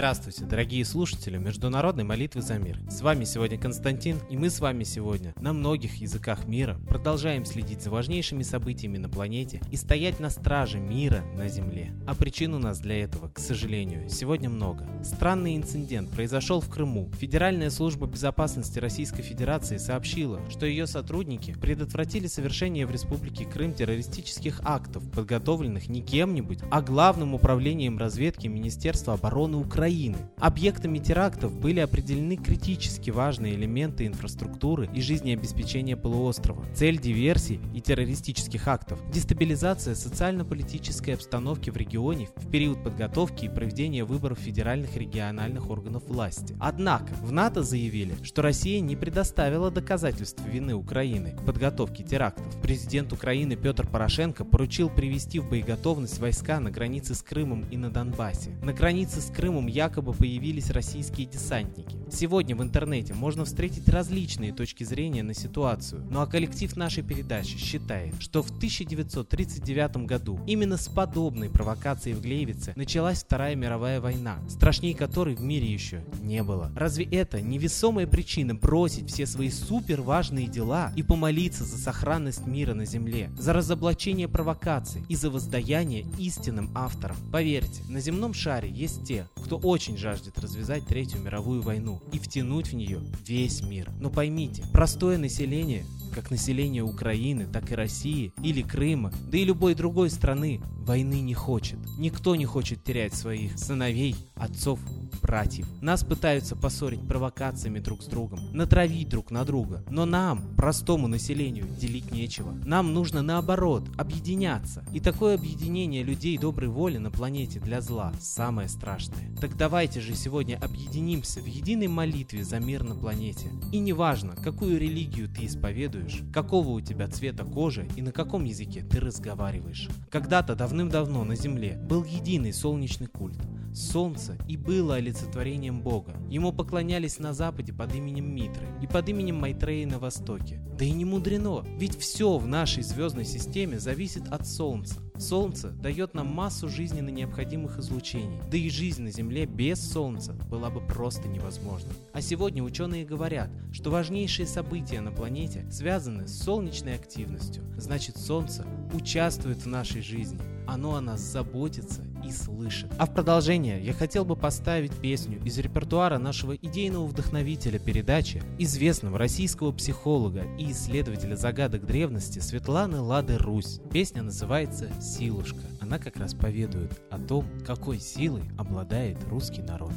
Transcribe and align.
Здравствуйте, 0.00 0.46
дорогие 0.46 0.82
слушатели 0.86 1.36
Международной 1.36 2.04
молитвы 2.04 2.40
за 2.40 2.56
мир. 2.58 2.80
С 2.88 3.02
вами 3.02 3.24
сегодня 3.24 3.58
Константин, 3.58 4.18
и 4.30 4.36
мы 4.38 4.48
с 4.48 4.58
вами 4.58 4.82
сегодня 4.82 5.34
на 5.38 5.52
многих 5.52 5.96
языках 5.96 6.46
мира 6.46 6.78
продолжаем 6.88 7.44
следить 7.44 7.82
за 7.82 7.90
важнейшими 7.90 8.42
событиями 8.42 8.96
на 8.96 9.10
планете 9.10 9.60
и 9.70 9.76
стоять 9.76 10.18
на 10.18 10.30
страже 10.30 10.78
мира 10.78 11.22
на 11.36 11.48
Земле. 11.48 11.92
А 12.06 12.14
причин 12.14 12.54
у 12.54 12.58
нас 12.58 12.78
для 12.78 13.04
этого, 13.04 13.28
к 13.28 13.38
сожалению, 13.38 14.08
сегодня 14.08 14.48
много. 14.48 14.88
Странный 15.04 15.54
инцидент 15.54 16.08
произошел 16.08 16.62
в 16.62 16.70
Крыму. 16.70 17.10
Федеральная 17.18 17.68
служба 17.68 18.06
безопасности 18.06 18.78
Российской 18.78 19.20
Федерации 19.20 19.76
сообщила, 19.76 20.40
что 20.48 20.64
ее 20.64 20.86
сотрудники 20.86 21.52
предотвратили 21.52 22.26
совершение 22.26 22.86
в 22.86 22.90
Республике 22.90 23.44
Крым 23.44 23.74
террористических 23.74 24.62
актов, 24.64 25.02
подготовленных 25.10 25.90
не 25.90 26.00
кем-нибудь, 26.00 26.60
а 26.70 26.80
Главным 26.80 27.34
управлением 27.34 27.98
разведки 27.98 28.46
Министерства 28.46 29.12
обороны 29.12 29.58
Украины 29.58 29.89
Украины. 29.90 30.18
Объектами 30.38 30.98
терактов 30.98 31.52
были 31.52 31.80
определены 31.80 32.36
критически 32.36 33.10
важные 33.10 33.56
элементы 33.56 34.06
инфраструктуры 34.06 34.88
и 34.94 35.00
жизнеобеспечения 35.00 35.96
полуострова. 35.96 36.64
Цель 36.74 36.98
диверсий 36.98 37.60
и 37.74 37.80
террористических 37.80 38.68
актов– 38.68 39.00
дестабилизация 39.12 39.96
социально-политической 39.96 41.10
обстановки 41.10 41.70
в 41.70 41.76
регионе 41.76 42.28
в 42.36 42.48
период 42.50 42.84
подготовки 42.84 43.46
и 43.46 43.48
проведения 43.48 44.04
выборов 44.04 44.38
федеральных 44.38 44.96
и 44.96 45.00
региональных 45.00 45.68
органов 45.68 46.04
власти. 46.06 46.54
Однако 46.60 47.12
в 47.14 47.32
НАТО 47.32 47.64
заявили, 47.64 48.14
что 48.22 48.42
Россия 48.42 48.80
не 48.80 48.94
предоставила 48.94 49.72
доказательств 49.72 50.40
вины 50.46 50.74
Украины 50.74 51.32
к 51.32 51.44
подготовке 51.44 52.04
терактов. 52.04 52.46
Президент 52.62 53.12
Украины 53.12 53.56
Петр 53.56 53.88
Порошенко 53.88 54.44
поручил 54.44 54.88
привести 54.88 55.40
в 55.40 55.50
боеготовность 55.50 56.20
войска 56.20 56.60
на 56.60 56.70
границе 56.70 57.14
с 57.16 57.22
Крымом 57.22 57.64
и 57.70 57.76
на 57.76 57.90
Донбассе. 57.90 58.50
На 58.62 58.72
границе 58.72 59.20
с 59.20 59.30
Крымом 59.30 59.66
якобы 59.80 60.12
появились 60.12 60.68
российские 60.68 61.26
десантники. 61.26 61.96
Сегодня 62.12 62.54
в 62.54 62.62
интернете 62.62 63.14
можно 63.14 63.46
встретить 63.46 63.88
различные 63.88 64.52
точки 64.52 64.84
зрения 64.84 65.22
на 65.22 65.32
ситуацию, 65.32 66.06
ну 66.10 66.20
а 66.20 66.26
коллектив 66.26 66.76
нашей 66.76 67.02
передачи 67.02 67.56
считает, 67.56 68.20
что 68.20 68.42
в 68.42 68.50
1939 68.50 69.96
году 70.04 70.38
именно 70.46 70.76
с 70.76 70.88
подобной 70.88 71.48
провокацией 71.48 72.14
в 72.14 72.20
Глейвице 72.20 72.74
началась 72.76 73.22
Вторая 73.22 73.54
мировая 73.54 74.02
война, 74.02 74.38
страшней 74.50 74.92
которой 74.92 75.34
в 75.34 75.40
мире 75.40 75.72
еще 75.72 76.04
не 76.20 76.42
было. 76.42 76.70
Разве 76.76 77.06
это 77.06 77.40
невесомая 77.40 78.06
причина 78.06 78.54
бросить 78.54 79.08
все 79.08 79.24
свои 79.24 79.48
супер 79.48 80.02
важные 80.02 80.46
дела 80.46 80.92
и 80.94 81.02
помолиться 81.02 81.64
за 81.64 81.78
сохранность 81.78 82.46
мира 82.46 82.74
на 82.74 82.84
Земле, 82.84 83.30
за 83.38 83.54
разоблачение 83.54 84.28
провокаций 84.28 85.02
и 85.08 85.14
за 85.14 85.30
воздаяние 85.30 86.04
истинным 86.18 86.70
авторам? 86.74 87.16
Поверьте, 87.32 87.82
на 87.88 88.00
земном 88.00 88.34
шаре 88.34 88.68
есть 88.68 89.04
те, 89.04 89.26
кто 89.42 89.56
очень 89.70 89.96
жаждет 89.96 90.36
развязать 90.40 90.84
Третью 90.84 91.20
мировую 91.20 91.62
войну 91.62 92.02
и 92.12 92.18
втянуть 92.18 92.72
в 92.72 92.74
нее 92.74 93.00
весь 93.24 93.62
мир. 93.62 93.88
Но 94.00 94.10
поймите, 94.10 94.64
простое 94.72 95.16
население 95.16 95.86
как 96.12 96.30
население 96.32 96.82
Украины, 96.82 97.46
так 97.46 97.70
и 97.70 97.76
России 97.76 98.32
или 98.42 98.62
Крыма, 98.62 99.12
да 99.30 99.38
и 99.38 99.44
любой 99.44 99.76
другой 99.76 100.10
страны, 100.10 100.60
войны 100.80 101.20
не 101.20 101.34
хочет. 101.34 101.78
Никто 101.98 102.34
не 102.34 102.46
хочет 102.46 102.82
терять 102.82 103.14
своих 103.14 103.56
сыновей, 103.56 104.16
отцов, 104.34 104.80
братьев. 105.20 105.66
Нас 105.80 106.04
пытаются 106.04 106.56
поссорить 106.56 107.06
провокациями 107.06 107.78
друг 107.78 108.02
с 108.02 108.06
другом, 108.06 108.40
натравить 108.52 109.08
друг 109.08 109.30
на 109.30 109.44
друга. 109.44 109.84
Но 109.90 110.04
нам, 110.04 110.54
простому 110.56 111.08
населению, 111.08 111.66
делить 111.80 112.10
нечего. 112.12 112.52
Нам 112.64 112.92
нужно 112.92 113.22
наоборот, 113.22 113.88
объединяться. 113.96 114.84
И 114.92 115.00
такое 115.00 115.34
объединение 115.34 116.02
людей 116.02 116.38
доброй 116.38 116.68
воли 116.68 116.98
на 116.98 117.10
планете 117.10 117.60
для 117.60 117.80
зла 117.80 118.12
самое 118.20 118.68
страшное. 118.68 119.34
Так 119.40 119.56
давайте 119.56 120.00
же 120.00 120.14
сегодня 120.14 120.58
объединимся 120.60 121.40
в 121.40 121.46
единой 121.46 121.88
молитве 121.88 122.44
за 122.44 122.58
мир 122.58 122.82
на 122.82 122.94
планете. 122.94 123.50
И 123.72 123.78
неважно, 123.78 124.34
какую 124.36 124.78
религию 124.78 125.28
ты 125.28 125.46
исповедуешь, 125.46 126.22
какого 126.32 126.70
у 126.70 126.80
тебя 126.80 127.08
цвета 127.08 127.44
кожи 127.44 127.88
и 127.96 128.02
на 128.02 128.12
каком 128.12 128.44
языке 128.44 128.82
ты 128.82 129.00
разговариваешь. 129.00 129.88
Когда-то 130.10 130.54
давным-давно 130.54 131.24
на 131.24 131.36
Земле 131.36 131.78
был 131.88 132.04
единый 132.04 132.52
солнечный 132.52 133.06
культ. 133.06 133.38
Солнце 133.74 134.36
и 134.48 134.56
было 134.56 134.96
олицетворением 134.96 135.82
Бога. 135.82 136.12
Ему 136.28 136.52
поклонялись 136.52 137.18
на 137.18 137.32
западе 137.32 137.72
под 137.72 137.94
именем 137.94 138.34
Митры 138.34 138.66
и 138.82 138.86
под 138.86 139.08
именем 139.08 139.36
Майтреи 139.36 139.84
на 139.84 139.98
востоке. 139.98 140.60
Да 140.78 140.84
и 140.84 140.90
не 140.90 141.04
мудрено, 141.04 141.64
ведь 141.78 141.98
все 141.98 142.38
в 142.38 142.46
нашей 142.46 142.82
звездной 142.82 143.24
системе 143.24 143.78
зависит 143.78 144.28
от 144.28 144.46
Солнца. 144.46 145.00
Солнце 145.18 145.68
дает 145.68 146.14
нам 146.14 146.28
массу 146.28 146.68
жизненно 146.68 147.10
необходимых 147.10 147.78
излучений, 147.78 148.40
да 148.50 148.56
и 148.56 148.70
жизнь 148.70 149.02
на 149.02 149.10
Земле 149.10 149.44
без 149.44 149.78
Солнца 149.92 150.32
была 150.32 150.70
бы 150.70 150.80
просто 150.80 151.28
невозможна. 151.28 151.90
А 152.14 152.22
сегодня 152.22 152.62
ученые 152.62 153.04
говорят, 153.04 153.50
что 153.72 153.90
важнейшие 153.90 154.46
события 154.46 155.02
на 155.02 155.12
планете 155.12 155.70
связаны 155.70 156.26
с 156.26 156.42
солнечной 156.42 156.94
активностью. 156.94 157.62
Значит, 157.76 158.16
Солнце 158.16 158.64
участвует 158.94 159.58
в 159.58 159.66
нашей 159.66 160.00
жизни, 160.00 160.40
оно 160.66 160.94
о 160.94 161.00
нас 161.02 161.20
заботится 161.20 162.02
и 162.24 162.32
слышит. 162.32 162.90
А 162.98 163.06
в 163.06 163.12
продолжение 163.12 163.82
я 163.82 163.92
хотел 163.92 164.24
бы 164.24 164.36
поставить 164.36 164.92
песню 164.92 165.40
из 165.44 165.58
репертуара 165.58 166.18
нашего 166.18 166.54
идейного 166.54 167.06
вдохновителя 167.06 167.78
передачи, 167.78 168.42
известного 168.58 169.18
российского 169.18 169.72
психолога 169.72 170.44
и 170.58 170.72
исследователя 170.72 171.36
загадок 171.36 171.86
древности 171.86 172.38
Светланы 172.38 173.00
Лады 173.00 173.36
Русь. 173.38 173.80
Песня 173.92 174.22
называется 174.22 174.90
«Силушка». 175.00 175.60
Она 175.80 175.98
как 175.98 176.16
раз 176.16 176.34
поведует 176.34 176.92
о 177.10 177.18
том, 177.18 177.46
какой 177.66 177.98
силой 177.98 178.42
обладает 178.58 179.18
русский 179.28 179.62
народ. 179.62 179.94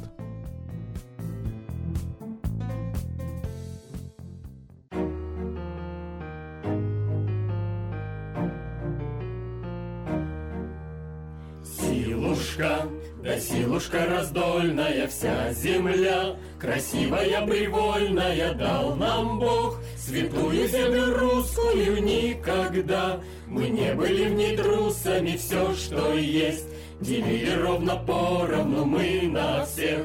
Силушка, 12.54 12.88
да 13.22 13.40
силушка 13.40 14.06
раздольная 14.06 15.08
вся 15.08 15.52
земля, 15.52 16.36
Красивая, 16.60 17.44
привольная 17.44 18.54
дал 18.54 18.94
нам 18.94 19.40
Бог, 19.40 19.80
Святую 19.98 20.68
землю 20.68 21.18
русскую 21.18 22.00
никогда. 22.00 23.20
Мы 23.48 23.70
не 23.70 23.92
были 23.94 24.26
в 24.28 24.34
ней 24.34 24.56
трусами, 24.56 25.36
все, 25.36 25.74
что 25.74 26.14
есть, 26.14 26.66
Делили 27.00 27.50
ровно 27.60 27.96
поровну 27.96 28.84
мы 28.84 29.22
на 29.24 29.64
всех. 29.64 30.04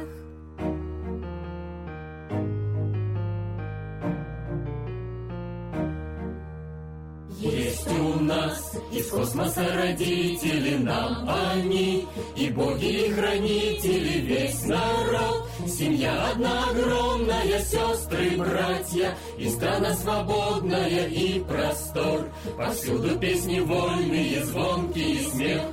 Нас 8.49 8.71
из 8.91 9.09
космоса 9.09 9.65
родители 9.75 10.77
нам 10.77 11.29
они, 11.29 12.07
И 12.35 12.49
боги 12.49 13.07
и 13.07 13.11
хранители 13.11 14.19
весь 14.21 14.65
народ. 14.65 15.47
Семья 15.67 16.31
одна 16.31 16.69
огромная, 16.69 17.59
сестры, 17.59 18.37
братья, 18.37 19.17
И 19.37 19.49
страна 19.49 19.93
свободная 19.93 21.07
и 21.07 21.39
простор. 21.39 22.29
Повсюду 22.57 23.17
песни 23.19 23.59
вольные, 23.59 24.43
звонкий 24.45 25.25
смех. 25.31 25.63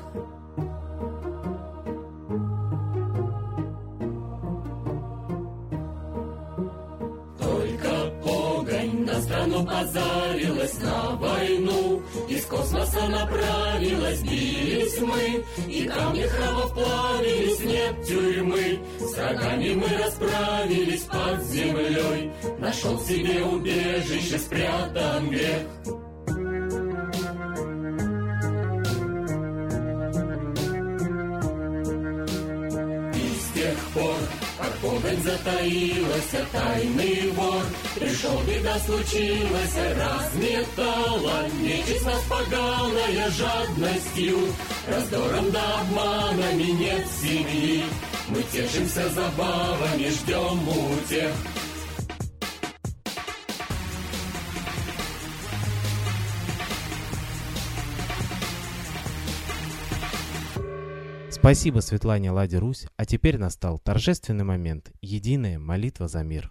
Страну 9.56 9.64
позарилась 9.64 10.78
на 10.80 11.16
войну, 11.16 12.02
Из 12.28 12.44
космоса 12.44 13.08
направилась, 13.08 14.20
бились 14.20 15.00
мы, 15.00 15.44
И 15.68 15.86
камни 15.86 16.22
храмов 16.22 16.74
плавились, 16.74 17.60
нет 17.60 18.06
тюрьмы. 18.06 18.78
С 18.98 19.16
врагами 19.16 19.74
мы 19.74 19.88
расправились 20.02 21.02
под 21.02 21.42
землей, 21.44 22.32
Нашел 22.58 22.98
себе 23.00 23.42
убежище, 23.42 24.38
спрятан 24.38 25.30
грех. 25.30 25.62
Погонь 34.82 35.22
затаилась, 35.22 36.48
тайный 36.52 37.30
вор. 37.30 37.62
Пришел, 37.94 38.40
беда 38.46 38.78
случилась, 38.80 39.74
разметала 39.96 41.48
Нечисть 41.60 42.04
нас 42.04 42.22
поганая 42.28 43.30
жадностью 43.30 44.38
Раздором 44.88 45.50
да 45.50 45.80
обманами 45.80 46.70
нет 46.72 47.06
семьи. 47.20 47.84
Мы 48.28 48.42
тешимся 48.52 49.08
забавами, 49.08 50.08
ждем 50.10 50.68
утех 50.68 51.32
Спасибо 61.46 61.78
Светлане 61.78 62.32
Ладе 62.32 62.58
Русь, 62.58 62.86
а 62.96 63.06
теперь 63.06 63.38
настал 63.38 63.78
торжественный 63.78 64.42
момент– 64.42 64.90
единая 65.00 65.60
молитва 65.60 66.08
за 66.08 66.24
мир. 66.24 66.50